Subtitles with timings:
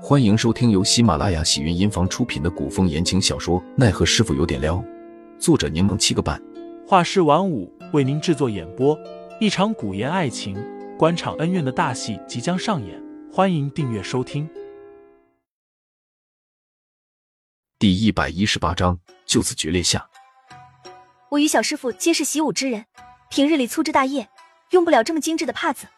[0.00, 4.76] 欢迎收听由喜马拉雅喜云音房出品的古风言情小说《奈何师傅有点撩》，
[5.40, 6.40] 作者柠檬七个半，
[6.86, 8.96] 画师晚舞为您制作演播。
[9.40, 10.56] 一场古言爱情、
[10.96, 14.48] 官场恩怨的大戏即将上演，欢迎订阅收听。
[17.76, 20.08] 第一百一十八章就此决裂下。
[21.28, 22.86] 我与小师傅皆是习武之人，
[23.30, 24.28] 平日里粗枝大叶，
[24.70, 25.88] 用不了这么精致的帕子，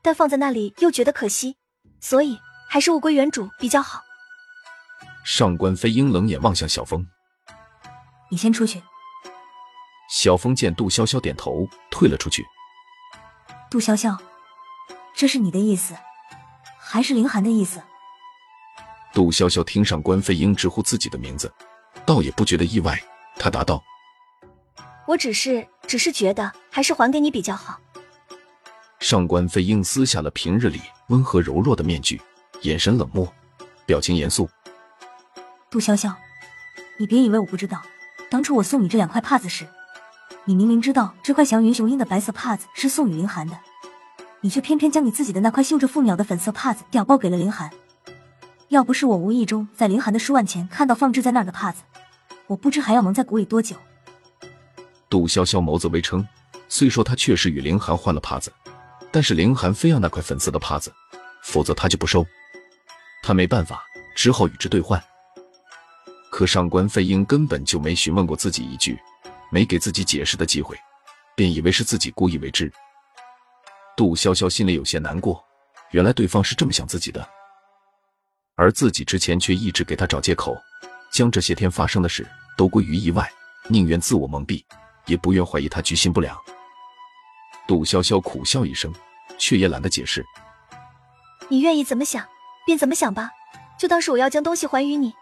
[0.00, 1.56] 但放在那里又觉得可惜，
[2.00, 2.38] 所以。
[2.72, 4.04] 还是物归原主比较好。
[5.24, 7.04] 上官飞鹰冷眼望向小峰
[8.30, 8.80] ：“你先出去。”
[10.08, 12.46] 小峰见杜潇潇点头，退了出去。
[13.68, 14.16] 杜潇潇，
[15.16, 15.96] 这是你的意思，
[16.78, 17.82] 还是凌寒的意思？
[19.12, 21.52] 杜潇潇听上官飞鹰直呼自己的名字，
[22.06, 22.96] 倒也不觉得意外。
[23.34, 23.82] 他答道
[25.08, 27.80] ：“我只是，只是觉得还是还给你比较好。”
[29.00, 32.20] 上官飞鹰撕下了平日里温和柔弱的面具。
[32.62, 33.32] 眼神冷漠，
[33.86, 34.48] 表情严肃。
[35.70, 36.12] 杜潇潇，
[36.98, 37.80] 你别以为我不知道，
[38.28, 39.66] 当初我送你这两块帕子时，
[40.44, 43.58] 你明明知道这块祥云雄鹰的白色帕子是送与林寒的，
[44.40, 47.70] 你却偏偏将你自己的那块绣着凤鸟的粉色帕子调包给了林寒。
[48.68, 51.82] 要不是我无意中在林寒的书案前看到放置在那儿的帕子，
[52.46, 53.76] 我不知还要蒙在鼓里多久。
[55.08, 56.26] 杜潇潇眸子微撑，
[56.68, 58.52] 虽说他确实与林寒换了帕子，
[59.10, 60.92] 但是林寒非要那块粉色的帕子，
[61.42, 62.24] 否则他就不收。
[63.22, 63.84] 他没办法，
[64.14, 65.02] 只好与之兑换。
[66.30, 68.98] 可上官飞鹰根本就没询问过自己一句，
[69.50, 70.76] 没给自己解释的机会，
[71.34, 72.72] 便以为是自己故意为之。
[73.96, 75.44] 杜潇潇心里有些难过，
[75.90, 77.28] 原来对方是这么想自己的，
[78.54, 80.56] 而自己之前却一直给他找借口，
[81.12, 83.30] 将这些天发生的事都归于意外，
[83.68, 84.64] 宁愿自我蒙蔽，
[85.06, 86.36] 也不愿怀疑他居心不良。
[87.66, 88.94] 杜潇潇苦笑一声，
[89.36, 90.24] 却也懒得解释。
[91.48, 92.26] 你愿意怎么想？
[92.70, 93.32] 便怎么想吧，
[93.76, 95.12] 就当是我要将东西还于你。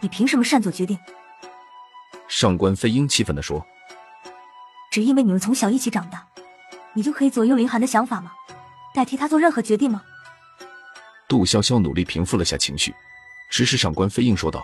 [0.00, 0.98] 你凭什么擅作决定？
[2.28, 3.64] 上官飞鹰气愤地说
[4.92, 6.26] ：“只因为你们从小一起长大，
[6.92, 8.32] 你就可以左右林寒的想法吗？
[8.94, 10.02] 代替他做任何决定吗？”
[11.26, 12.94] 杜潇潇努力平复了下情绪，
[13.50, 14.62] 直视上官飞鹰说道：“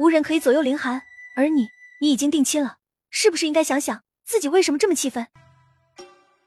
[0.00, 1.02] 无人可以左右林寒，
[1.36, 1.68] 而你，
[2.00, 2.78] 你已经定亲了，
[3.10, 5.26] 是不是应该想想自己为什么这么气愤？”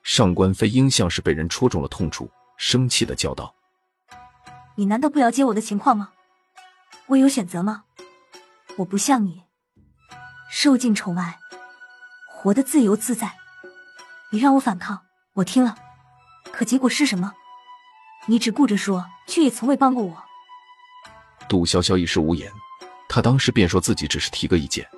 [0.01, 3.53] 上官飞鹰像是被人戳中了痛处，生气的叫道。
[4.75, 6.09] 你难道不了解我的情况吗？
[7.07, 7.84] 我有选择吗？
[8.78, 9.44] 我不像你，
[10.50, 11.38] 受尽宠爱，
[12.28, 13.31] 活得自由自在。
[14.31, 15.00] 你让我反抗，
[15.34, 15.75] 我听了，
[16.51, 17.34] 可结果是什么？
[18.25, 20.23] 你只顾着说，却也从未帮过我。
[21.47, 22.51] 杜潇潇一时无言，
[23.07, 24.90] 他当时便说自己只是提个意见，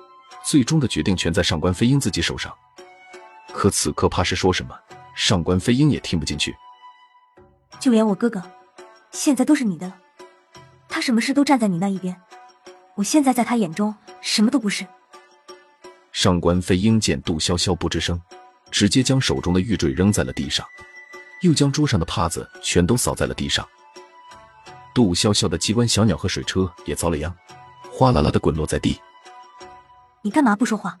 [0.42, 2.50] 最终的决定权在上官飞鹰自己手上。
[3.52, 4.74] 可此刻怕是说什么，
[5.14, 6.56] 上官飞鹰也听不进去。
[7.78, 8.42] 就连我哥哥。
[9.16, 9.96] 现在都是你的了，
[10.90, 12.14] 他什么事都站在你那一边，
[12.96, 14.86] 我现在在他眼中什么都不是。
[16.12, 18.20] 上官飞鹰见杜潇潇不吱声，
[18.70, 20.66] 直接将手中的玉坠扔在了地上，
[21.40, 23.66] 又将桌上的帕子全都扫在了地上。
[24.94, 27.34] 杜潇潇的机关小鸟和水车也遭了殃，
[27.90, 29.00] 哗啦啦的滚落在地。
[30.20, 30.98] 你干嘛不说话？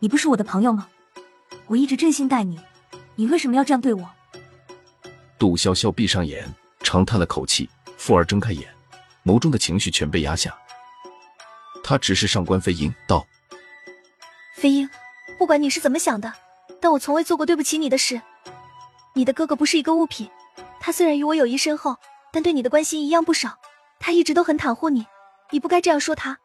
[0.00, 0.88] 你不是我的朋友吗？
[1.68, 2.58] 我一直真心待你，
[3.14, 4.10] 你为什么要这样对我？
[5.38, 6.52] 杜潇潇闭上眼。
[6.84, 8.72] 长叹了口气，复儿睁开眼，
[9.24, 10.56] 眸中的情绪全被压下。
[11.82, 13.26] 他直视上官飞鹰，道
[14.54, 14.88] ：“飞鹰，
[15.38, 16.32] 不管你是怎么想的，
[16.80, 18.20] 但我从未做过对不起你的事。
[19.14, 20.30] 你的哥哥不是一个物品，
[20.78, 21.96] 他虽然与我友谊深厚，
[22.30, 23.58] 但对你的关心一样不少。
[23.98, 25.06] 他一直都很袒护你，
[25.50, 26.38] 你不该这样说他。”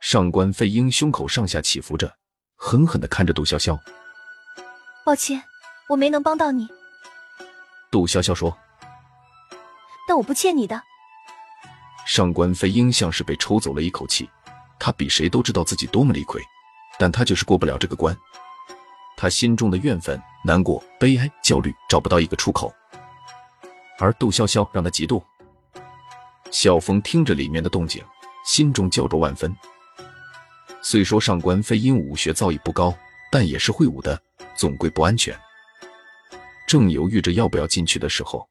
[0.00, 2.16] 上官飞鹰胸口上下起伏着，
[2.54, 3.76] 狠狠的看着杜潇潇
[5.04, 5.42] ：“抱歉，
[5.88, 6.68] 我没能帮到你。”
[7.90, 8.56] 杜潇潇说。
[10.06, 10.82] 但我不欠你的。
[12.06, 14.30] 上官飞鹰像是被抽走了一口气，
[14.78, 16.40] 他比谁都知道自己多么理亏，
[16.98, 18.16] 但他就是过不了这个关。
[19.16, 22.72] 他心中的怨愤、难过、悲哀、焦虑找不到一个出口，
[23.98, 25.22] 而杜潇潇让他嫉妒。
[26.52, 28.04] 小峰听着里面的动静，
[28.44, 29.54] 心中焦灼万分。
[30.82, 32.94] 虽说上官飞鹰武学造诣不高，
[33.32, 34.22] 但也是会武的，
[34.54, 35.36] 总归不安全。
[36.68, 38.48] 正犹豫着要不要进去的时候。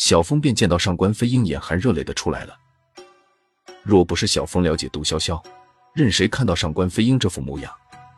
[0.00, 2.56] 小峰便见到上官飞鹰眼含热泪的出来了。
[3.82, 5.38] 若不是小峰了解杜潇潇，
[5.94, 7.70] 任谁看到上官飞鹰这副模样，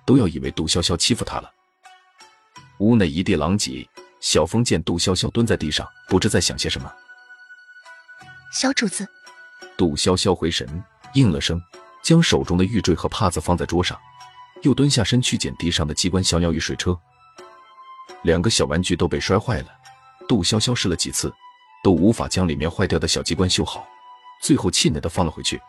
[0.06, 1.50] 都要以为杜潇潇欺负他了。
[2.78, 3.84] 屋内一地狼藉，
[4.20, 6.90] 小峰见杜潇潇蹲在地上，不知在想些什么。
[8.52, 9.04] 小主子，
[9.76, 10.84] 杜潇潇回神，
[11.14, 11.60] 应了声，
[12.00, 13.98] 将手中的玉坠和帕子放在桌上，
[14.62, 16.96] 又蹲下身去捡地上的机关小鸟与水车。
[18.22, 19.66] 两个小玩具都被摔坏了，
[20.28, 21.34] 杜潇潇试了几次。
[21.82, 23.86] 都无法将里面坏掉的小机关修好，
[24.40, 25.60] 最后气馁的放了回去。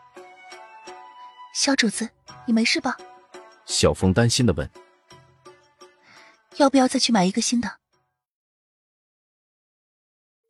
[1.56, 2.10] 小主子，
[2.45, 2.98] 你没事吧？
[3.65, 4.69] 小峰担心的问。
[6.57, 7.80] 要不要再去买一个新的？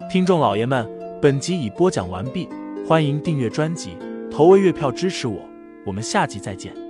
[0.09, 0.85] 听众老爷们，
[1.21, 2.49] 本集已播讲完毕，
[2.85, 3.97] 欢迎订阅专辑，
[4.29, 5.49] 投喂月票支持我，
[5.85, 6.82] 我们下集再见。